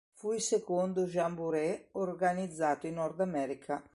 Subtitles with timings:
[0.15, 3.83] Fu il secondo Jamboree organizzato in Nord America.